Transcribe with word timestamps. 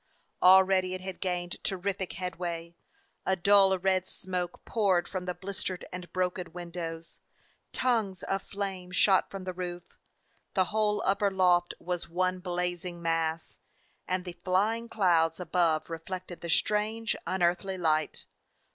Already 0.41 0.95
it 0.95 1.01
had 1.01 1.19
gained 1.21 1.63
terrific 1.63 2.13
headway; 2.13 2.75
a 3.23 3.35
dull 3.35 3.77
red 3.77 4.09
smoke 4.09 4.65
poured 4.65 5.07
from 5.07 5.25
the 5.25 5.35
blistered 5.35 5.85
and 5.93 6.11
broken 6.11 6.53
windows; 6.53 7.19
tongues 7.71 8.23
of 8.23 8.41
flame 8.41 8.89
shot 8.89 9.29
from 9.29 9.43
the 9.43 9.53
roof; 9.53 9.99
the 10.55 10.65
whole 10.73 11.03
upper 11.05 11.29
loft 11.29 11.75
was 11.79 12.09
one 12.09 12.39
blazing 12.39 12.99
mass; 12.99 13.59
and 14.07 14.25
the 14.25 14.35
flying 14.43 14.89
clouds 14.89 15.39
above 15.39 15.87
reflected 15.87 16.41
the 16.41 16.49
strange, 16.49 17.15
un 17.27 17.43
earthly 17.43 17.77
light. 17.77 18.25